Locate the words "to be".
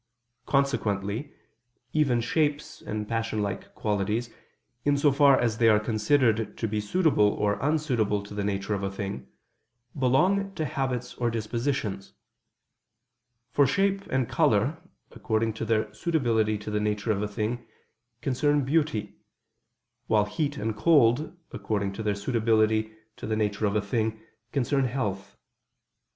6.57-6.81